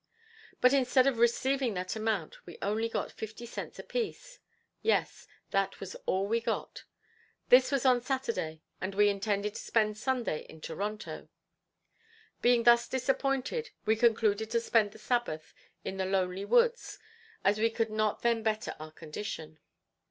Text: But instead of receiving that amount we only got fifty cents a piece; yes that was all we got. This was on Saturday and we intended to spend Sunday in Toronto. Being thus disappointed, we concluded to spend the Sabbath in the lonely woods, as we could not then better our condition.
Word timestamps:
But 0.61 0.73
instead 0.73 1.05
of 1.05 1.19
receiving 1.19 1.75
that 1.75 1.95
amount 1.95 2.43
we 2.47 2.57
only 2.63 2.89
got 2.89 3.11
fifty 3.11 3.45
cents 3.45 3.77
a 3.77 3.83
piece; 3.83 4.39
yes 4.81 5.27
that 5.51 5.79
was 5.79 5.93
all 6.07 6.25
we 6.25 6.41
got. 6.41 6.85
This 7.49 7.71
was 7.71 7.85
on 7.85 8.01
Saturday 8.01 8.63
and 8.81 8.95
we 8.95 9.09
intended 9.09 9.53
to 9.53 9.61
spend 9.61 9.99
Sunday 9.99 10.47
in 10.49 10.59
Toronto. 10.59 11.29
Being 12.41 12.63
thus 12.63 12.87
disappointed, 12.87 13.69
we 13.85 13.95
concluded 13.95 14.49
to 14.49 14.59
spend 14.59 14.91
the 14.91 14.97
Sabbath 14.97 15.53
in 15.85 15.97
the 15.97 16.05
lonely 16.07 16.45
woods, 16.45 16.97
as 17.43 17.59
we 17.59 17.69
could 17.69 17.91
not 17.91 18.23
then 18.23 18.41
better 18.41 18.75
our 18.79 18.91
condition. 18.91 19.59